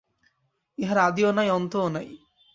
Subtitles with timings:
[0.77, 2.07] ইহার আদিও নাই, অন্তও নাই।